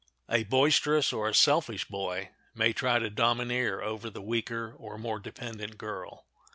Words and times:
A 0.31 0.45
boisterous 0.45 1.13
or 1.13 1.29
a 1.29 1.33
selfish 1.35 1.85
boy 1.85 2.31
may 2.55 2.73
try 2.73 2.97
to 2.97 3.11
domineer 3.11 3.81
over 3.83 4.09
the 4.09 4.19
weaker 4.19 4.73
or 4.79 4.97
more 4.97 5.19
dependent 5.19 5.77
girl. 5.77 6.25